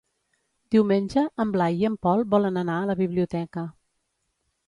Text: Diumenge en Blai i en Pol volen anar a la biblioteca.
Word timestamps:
Diumenge 0.75 1.25
en 1.43 1.51
Blai 1.57 1.77
i 1.81 1.85
en 1.91 1.97
Pol 2.07 2.25
volen 2.33 2.57
anar 2.61 2.77
a 2.81 2.87
la 2.93 2.97
biblioteca. 3.05 3.67